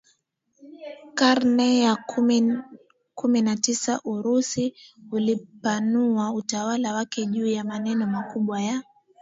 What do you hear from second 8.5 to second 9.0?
ya